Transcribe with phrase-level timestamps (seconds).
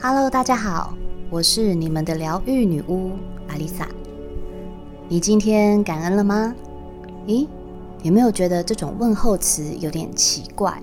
[0.00, 0.96] Hello，大家好，
[1.28, 3.10] 我是你们的疗愈女巫
[3.48, 3.88] 阿丽萨。
[5.08, 6.54] 你今天感恩了吗？
[7.26, 7.48] 咦，
[8.04, 10.80] 有没有觉得这种问候词有点奇怪？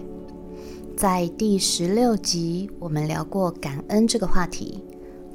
[0.97, 4.83] 在第十六集，我们聊过感恩这个话题。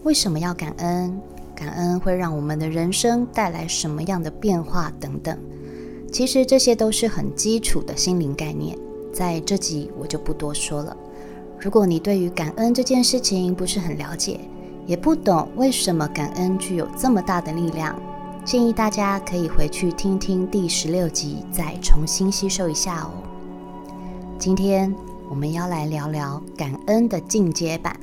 [0.02, 1.18] 为什么要感恩？
[1.54, 4.92] 感恩会让我们的人生带来什么样的变化？
[5.00, 5.38] 等等。
[6.12, 8.76] 其实这些都是很基础的心灵概念，
[9.10, 10.94] 在这集我就不多说了。
[11.60, 14.40] 如果你对于感恩这件事情不是很了解，
[14.86, 17.94] 也不懂为什么感恩具有这么大的力量，
[18.46, 23.10] 建议大家可以回去听听第十六集，再重新吸收一下哦。
[24.38, 24.94] 今天
[25.28, 27.94] 我们要来聊聊感恩的进阶版，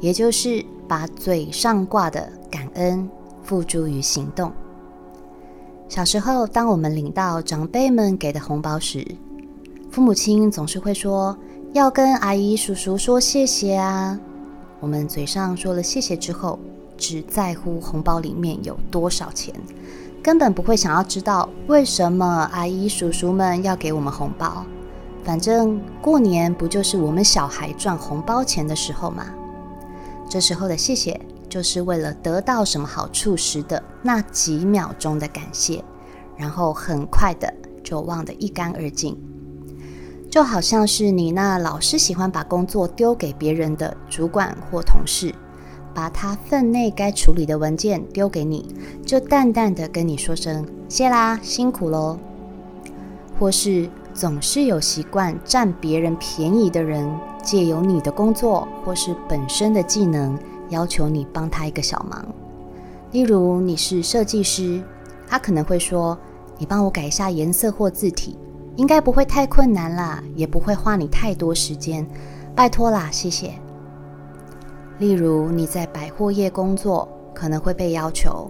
[0.00, 3.08] 也就是把嘴上挂的感恩
[3.44, 4.50] 付诸于行动。
[5.88, 9.06] 小时候，当我们领到长辈们给的红包时，
[9.88, 11.38] 父母亲总是会说。
[11.74, 14.18] 要跟阿姨、叔叔说谢谢啊！
[14.80, 16.58] 我们嘴上说了谢谢之后，
[16.96, 19.54] 只在乎红包里面有多少钱，
[20.22, 24.64] 根本不会想要知道为什么阿姨、叔叔们要给我们红包。
[25.22, 29.26] 反正过年不就是我们小孩赚红包钱的时候吗？
[30.26, 35.84] 这时候的谢谢，就是为了得到什么好处时的那几秒钟的感谢，
[36.34, 37.52] 然后很快的
[37.84, 39.14] 就忘得一干二净。
[40.30, 45.34] 就好像是你那老是喜欢把工作丢给别人的主管或同事，
[45.94, 48.74] 把他分内该处理的文件丢给你，
[49.06, 52.18] 就淡淡的跟你说声谢啦，辛苦喽。
[53.38, 57.08] 或是总是有习惯占别人便宜的人，
[57.42, 62.26] 借由你的工作或是本身的技能，要求你帮他一个小忙。
[63.12, 64.82] 例如你是设计师，
[65.26, 66.18] 他可能会说
[66.58, 68.36] ：“你帮我改一下颜色或字体。”
[68.78, 72.06] 应该不会太困难啦，也不会花你太多时间，
[72.54, 73.52] 拜托啦，谢谢。
[75.00, 78.48] 例如你在百货业工作，可能会被要求，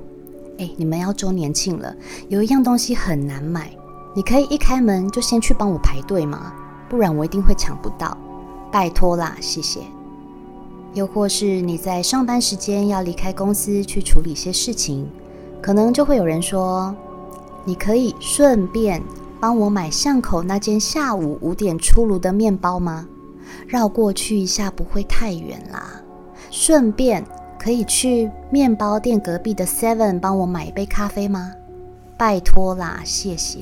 [0.58, 1.96] 哎，你们要周年庆了，
[2.28, 3.70] 有一样东西很难买，
[4.14, 6.52] 你可以一开门就先去帮我排队吗？
[6.90, 8.14] 不然我一定会抢不到，
[8.70, 9.80] 拜托啦，谢谢。
[10.92, 15.08] 又或是你在上班时间要离开公司去处理些事情，
[15.62, 16.94] 可能就会有人说，
[17.64, 19.02] 你可以顺便。
[19.40, 23.06] 帮我买巷口那间下午五点出炉的面包吗？
[23.66, 26.02] 绕过去一下不会太远啦。
[26.50, 27.24] 顺便
[27.58, 31.52] 可以去面包店隔壁的 Seven 帮我买一杯咖啡吗？
[32.16, 33.60] 拜托啦，谢谢。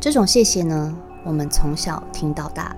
[0.00, 2.74] 这种谢谢呢，我们从小听到大，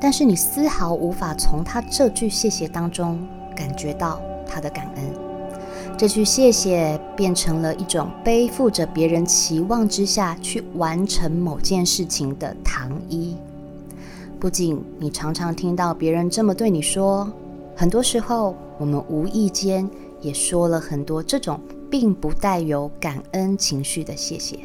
[0.00, 3.18] 但是你丝毫无法从他这句谢谢当中
[3.54, 5.21] 感觉到他的感恩。
[6.02, 13.36] 这句谢谢变成了一种背负着别人期望之下去完成某件事情的糖衣。
[14.40, 17.32] 不仅你常常听到别人这么对你说，
[17.76, 19.88] 很多时候我们无意间
[20.20, 24.58] 也说了很多这种并不带有感恩情绪的谢谢。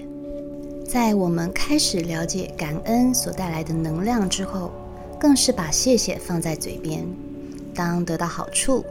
[0.87, 4.71] 在我们开始了解感恩所带来的能量之后，
[5.19, 7.05] 更是把谢谢放在嘴边，
[7.75, 8.83] 当得到好处。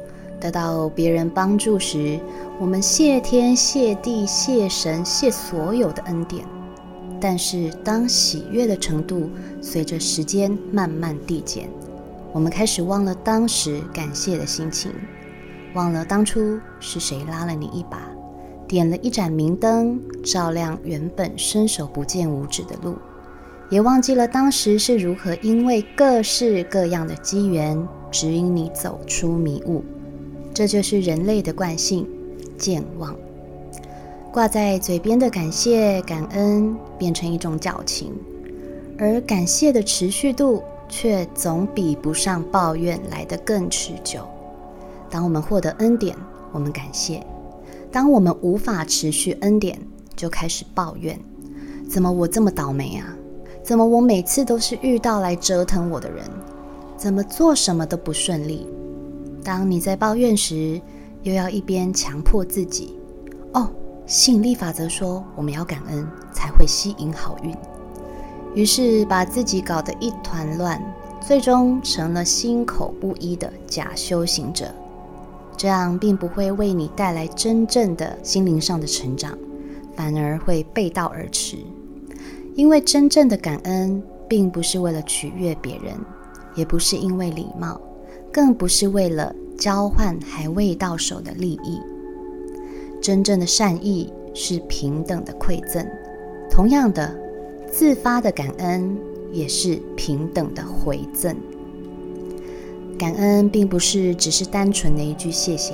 [0.47, 2.21] 得到别人帮助时，
[2.61, 6.45] 我们谢天谢地谢神谢所有的恩典。
[7.21, 9.29] 但是，当喜悦的程度
[9.61, 11.69] 随着时间慢慢递减，
[12.33, 14.93] 我们开始忘了当时感谢的心情，
[15.75, 17.99] 忘了当初是谁拉了你一把，
[18.69, 22.95] 点了一盏明灯，照亮原本伸手不见五指的路，
[23.69, 29.83] 也忘记了当时是如何因为各式各样的机缘，指引你走出迷雾。
[30.57, 32.09] 这就是人类的惯性，
[32.57, 33.15] 健忘。
[34.33, 38.11] 挂在嘴边的感谢、感恩，变成一种矫情，
[38.99, 44.27] 而感谢的持续度却总比不上抱怨来得更持久。
[45.11, 46.17] 当我们获得恩典，
[46.53, 47.21] 我们感谢；
[47.93, 49.79] 当我们无法持续恩典，
[50.17, 51.21] 就开始抱怨：
[51.87, 53.15] 怎么我这么倒霉啊？
[53.63, 56.25] 怎么我每次都是遇到来折腾我的人？
[56.97, 58.67] 怎么做什么都不顺利？
[59.47, 60.83] 当你在抱怨时，
[61.23, 62.99] 又要一边强迫自己
[63.53, 63.71] 哦，
[64.05, 67.55] 吸引力法则说我们要感恩才会吸引好运，
[68.57, 70.83] 于是把自己搞得一团乱，
[71.21, 74.67] 最终成了心口不一的假修行者。
[75.57, 79.39] 这样并不会为你带来真正的心灵上的成长，
[79.95, 81.57] 反而会背道而驰。
[82.57, 85.95] 因为真正的感恩，并不是为了取悦别人，
[86.57, 87.81] 也不是因为礼貌。
[88.37, 91.81] 更不是为了交换还未到手的利益，
[93.01, 95.83] 真正的善意是平等的馈赠。
[96.51, 97.17] 同样的，
[97.73, 98.95] 自发的感恩
[99.33, 101.35] 也是平等的回赠。
[102.99, 105.73] 感恩并不是只是单纯的一句谢谢。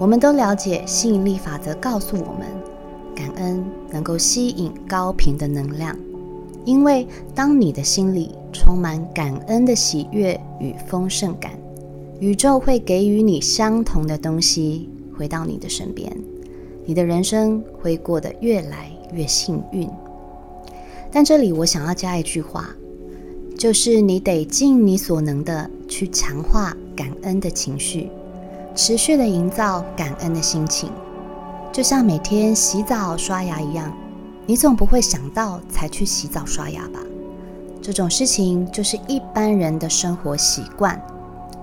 [0.00, 2.48] 我们都了解吸引力法则，告诉我们，
[3.14, 5.96] 感恩能够吸引高频的能量。
[6.64, 11.52] 因为当你的心里充满感恩的喜悦与丰盛感，
[12.20, 16.12] 宇宙会给予你相同的东西回到你的身边，
[16.84, 19.88] 你的人生会过得越来越幸运。
[21.12, 22.70] 但这里我想要加一句话，
[23.56, 28.10] 就是你得尽你所能的去强化感恩的情绪。
[28.74, 30.90] 持续的营造感恩的心情，
[31.72, 33.92] 就像每天洗澡刷牙一样，
[34.44, 37.00] 你总不会想到才去洗澡刷牙吧？
[37.80, 41.00] 这种事情就是一般人的生活习惯，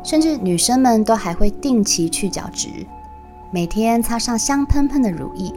[0.06, 2.70] 甚至女生们都还会定期去角质，
[3.50, 5.52] 每天擦上香喷喷的乳液，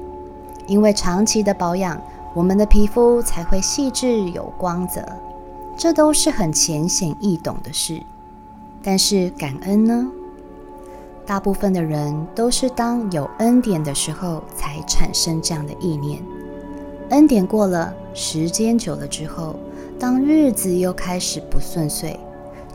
[0.66, 2.00] 因为长期的保养，
[2.34, 5.04] 我们的皮肤才会细致有光泽。
[5.76, 8.02] 这都是很浅显易懂的事，
[8.82, 10.10] 但是感恩呢？
[11.26, 16.22] 大部分的人都是当有恩典的时候才产生这样的意念，
[17.10, 19.56] 恩典过了，时间久了之后，
[20.00, 22.18] 当日子又开始不顺遂，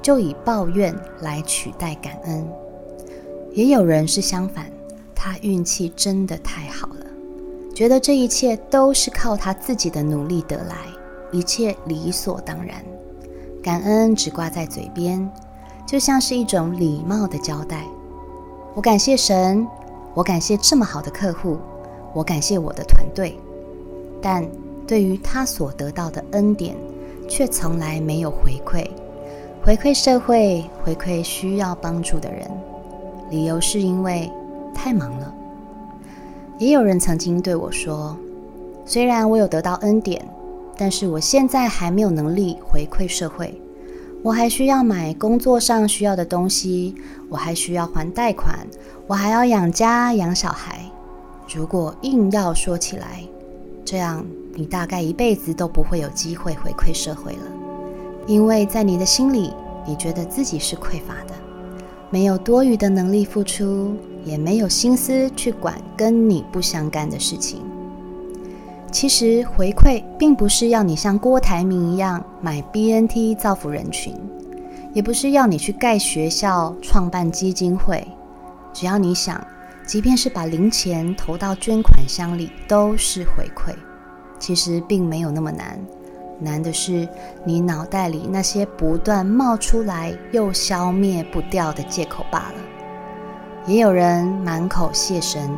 [0.03, 2.47] 就以抱怨来取代感恩。
[3.53, 4.69] 也有人是相反，
[5.15, 7.05] 他运气真的太好了，
[7.73, 10.75] 觉得这一切都是靠他自己的努力得来，
[11.31, 12.83] 一切理所当然，
[13.63, 15.27] 感恩只挂在嘴边，
[15.87, 17.85] 就像是一种礼貌的交代。
[18.75, 19.65] 我感谢神，
[20.13, 21.57] 我感谢这么好的客户，
[22.11, 23.37] 我感谢我的团队，
[24.21, 24.43] 但
[24.87, 26.75] 对于他所得到的恩典，
[27.29, 28.83] 却从来没有回馈，
[29.65, 32.45] 回馈社会，回馈需要帮助的人。
[33.29, 34.29] 理由是因为
[34.75, 35.33] 太忙了。
[36.57, 38.17] 也有人曾经对我说，
[38.85, 40.21] 虽然我有得到恩典，
[40.77, 43.57] 但是我现在还没有能力回馈社会。
[44.21, 46.93] 我还需要买工作上需要的东西，
[47.29, 48.67] 我还需要还贷款，
[49.07, 50.81] 我还要养家养小孩。
[51.55, 53.23] 如果硬要说起来，
[53.85, 54.25] 这样
[54.55, 57.43] 你大概一辈子都不会有机会回馈社会了，
[58.25, 59.53] 因为在你的心里，
[59.85, 61.33] 你觉得自己是匮乏的，
[62.09, 67.61] 没有多余的能力付出，也没有心思去管跟你不相干的事情。
[68.91, 74.15] 其实回馈并不是要你像郭台铭一样买 BNT 造福人群，
[74.93, 78.07] 也不是要你去盖学校、创办基金会。
[78.71, 79.45] 只要你想，
[79.85, 83.73] 即便是把零钱投到捐款箱里，都是回馈。
[84.39, 85.79] 其实并没有那么难，
[86.39, 87.07] 难的是
[87.43, 92.55] 你脑袋里那些不断冒出来又消灭不掉的借口罢了。
[93.65, 95.49] 也有人满口谢神。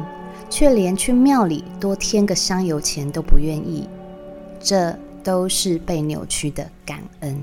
[0.47, 3.89] 却连去庙里多添个香油钱都不愿意，
[4.59, 7.35] 这都是被扭曲的感恩。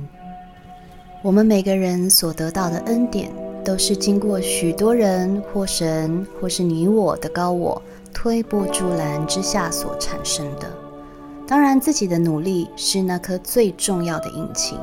[1.20, 3.28] 我们每个人所得到的恩典，
[3.64, 7.82] 都是经过许多人或神或是你我的高我
[8.14, 10.81] 推波助澜之下所产生的。
[11.46, 14.78] 当然，自己的努力是那颗最重要的引擎，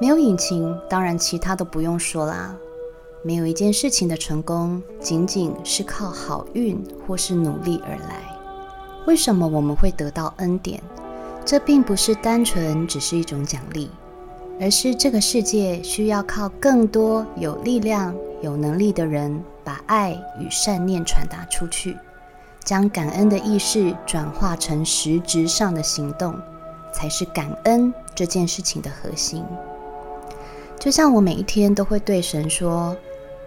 [0.00, 2.54] 没有引擎，当然其他都不用说啦。
[3.22, 8.22] 没有一件事情的成功，仅仅是靠好运或是努力而来。
[9.06, 10.80] 为什么我们会得到恩典？
[11.44, 13.90] 这并不是单纯只是一种奖励，
[14.60, 21.96] 而是这个世界需要靠更多有力量、有能力的人，把爱与善念传达出去，
[22.68, 26.34] 将感恩的意识转化成实质上的行动，
[26.92, 29.42] 才是感恩这件事情的核心。
[30.78, 32.94] 就像我每一天都会对神说。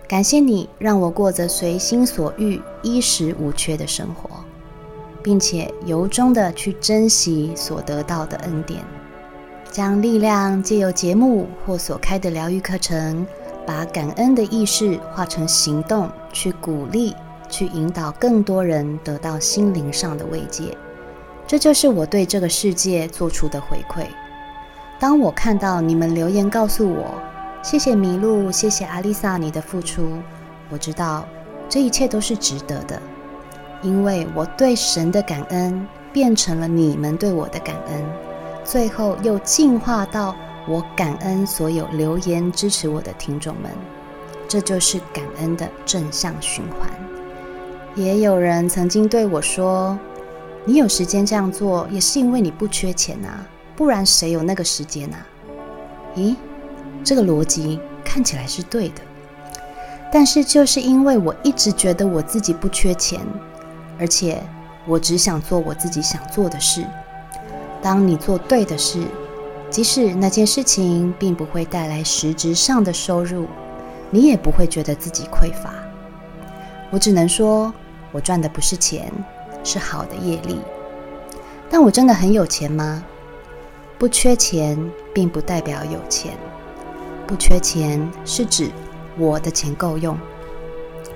[0.08, 4.30] 感谢你让我过着随心所欲、衣食无缺的生活，
[5.24, 8.82] 并且由衷的去珍惜所得到的恩典，
[9.72, 13.26] 将力量借由节目或所开的疗愈课程，
[13.66, 17.16] 把感恩的意识化成行动，去鼓励、
[17.52, 20.76] 去引导更多人得到心灵上的慰藉。
[21.46, 24.08] 这就是我对这个世界做出的回馈。
[25.00, 27.14] 当我看到你们留言告诉我。
[27.64, 30.18] 谢谢麋鹿，谢谢阿丽萨，你的付出，
[30.72, 31.24] 我知道
[31.70, 33.00] 这一切都是值得的，
[33.84, 38.04] 因为我对神的感恩变成了你们对我的感恩，
[38.64, 40.36] 最后又进化到
[40.68, 43.72] 我感恩所有留言支持我的听众们，
[44.48, 47.11] 这就是感恩的正向循环。
[47.96, 49.98] 也有人曾经对我说
[50.64, 53.28] ：“你有时间这样做，也是因为你不缺钱呐，
[53.76, 55.18] 不然谁有那个时间呐？”
[56.16, 56.36] 咦？
[57.04, 59.02] 这个逻辑看起来是对的，
[60.12, 63.20] 但是就是因为我一直觉得我自己不缺钱，
[64.00, 64.42] 而且
[64.86, 66.86] 我只想做我自己想做的事。
[67.82, 69.04] 当你做对的事，
[69.72, 73.48] 即使那件事情并不会带来实质上的收入，
[74.12, 75.74] 你也不会觉得自己匮乏。
[76.92, 77.74] 我只能说，
[78.12, 79.12] 我赚的不是钱，
[79.64, 80.60] 是好的业力。
[81.70, 83.04] 但我真的很有钱吗？
[83.98, 84.78] 不缺钱，
[85.14, 86.34] 并不代表有钱。
[87.26, 88.70] 不缺钱是指
[89.18, 90.18] 我的钱够用，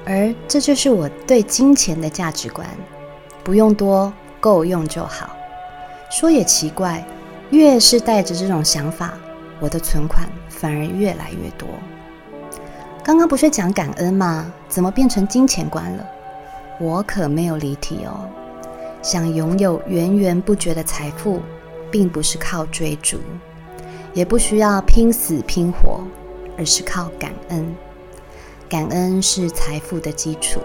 [0.06, 2.66] 而这就是我对金钱的价值观：
[3.44, 5.36] 不用多，够用就好。
[6.10, 7.06] 说也奇怪，
[7.50, 9.14] 越是带着这种想法，
[9.60, 11.68] 我的存款反而越来越多。
[13.06, 14.52] 刚刚不是讲感恩吗？
[14.68, 16.04] 怎么变成金钱观了？
[16.80, 18.28] 我可没有离题哦。
[19.04, 21.40] 想拥有源源不绝的财富，
[21.92, 23.20] 并不是靠追逐，
[24.16, 26.02] 也不需要拼死拼活，
[26.58, 27.76] 而是靠感恩。
[28.68, 30.60] 感恩是财富的基础。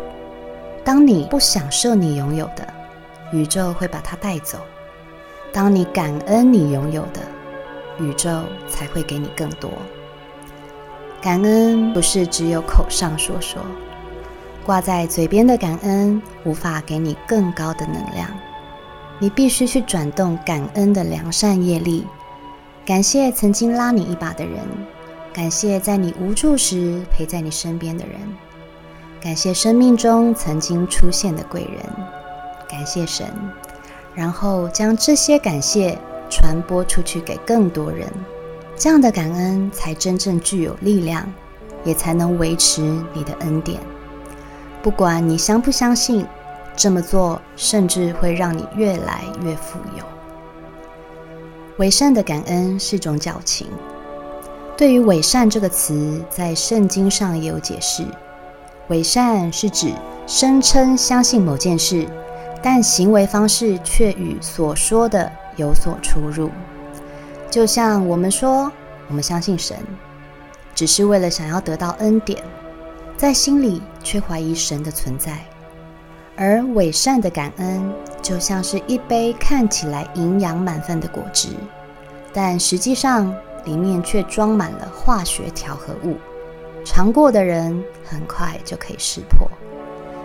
[0.82, 2.66] 当你不享受你拥有的，
[3.32, 4.56] 宇宙会把它带走；
[5.52, 7.20] 当你感恩你拥有的，
[7.98, 9.70] 宇宙才会给你更多。
[11.22, 13.60] 感恩不是只有口上说说。
[14.64, 18.28] 挂在嘴边的感恩无法给你更高的能量，
[19.18, 22.06] 你必须去转动感恩的良善业力。
[22.86, 24.60] 感谢曾经拉你一把的人，
[25.32, 28.14] 感谢在你无助时陪在你身边的人，
[29.20, 31.82] 感谢生命中曾经出现的贵人，
[32.68, 33.26] 感谢神，
[34.14, 35.98] 然后将这些感谢
[36.28, 38.08] 传播出去给更多人，
[38.80, 41.30] 这样的感恩才真正具有力量，
[41.84, 42.80] 也才能维持
[43.12, 43.78] 你的恩典。
[44.82, 46.24] 不管你相不相信，
[46.74, 50.04] 这么做甚至会让你越来越富有。
[51.76, 53.66] 伪善的感恩是种矫情。
[54.78, 58.02] 对于“伪善”这个词，在圣经上也有解释。
[58.88, 59.92] 伪善是指
[60.26, 62.08] 声称相信某件事，
[62.62, 66.50] 但行为方式却与所说的有所出入。
[67.50, 68.70] 就像我们说
[69.08, 69.76] 我们相信神，
[70.74, 72.42] 只是为了想要得到恩典。
[73.16, 75.44] 在心里却怀疑神的存在，
[76.36, 77.92] 而伪善的感恩
[78.22, 81.48] 就像是一杯看起来营养满分的果汁，
[82.32, 83.34] 但实际上
[83.66, 86.16] 里面却装满了化学调和物。
[86.82, 89.46] 尝过的人很快就可以识破，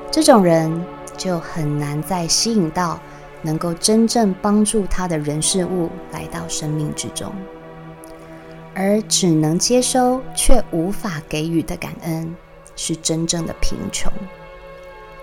[0.09, 0.85] 这种人
[1.17, 2.97] 就很难再吸引到
[3.45, 7.31] 能够真正帮助他的人事物来到生命之中，
[8.73, 12.35] 而只能接收却无法给予的感恩。
[12.77, 14.11] 是真正的贫穷。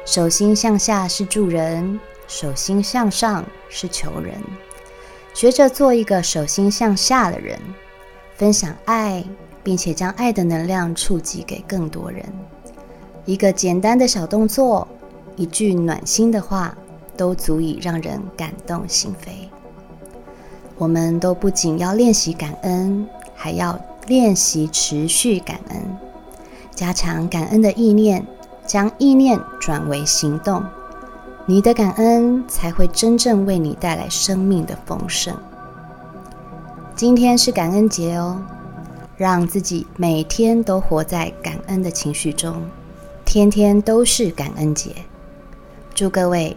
[0.06, 4.32] 手心向下是助人，手心向上是求人。
[5.34, 7.58] 学着做一个手心向下的人，
[8.36, 9.22] 分享爱，
[9.62, 12.24] 并且将爱的能量触及给更多人。
[13.26, 14.88] 一个简单的小动作，
[15.36, 16.74] 一句暖心的话，
[17.22, 19.30] 都足以让人感动心扉。
[20.76, 25.80] 我们都不仅要练习感恩，还要练习持续感恩。
[26.74, 28.26] 加强感恩的意念，
[28.66, 30.64] 将意念转为行动，
[31.46, 35.32] 你的感恩才会真正为你带来生命的丰盛。
[36.96, 38.42] 今天是感恩节哦，
[39.16, 42.64] 让自己每天都活在感恩的情绪中，
[43.24, 44.90] 天天都是感恩节。
[45.94, 46.56] 祝各位